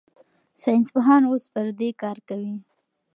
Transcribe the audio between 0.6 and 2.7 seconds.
ساینسپوهان اوس پر دې کار کوي.